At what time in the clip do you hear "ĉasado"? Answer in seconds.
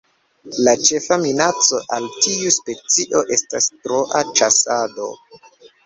4.37-5.17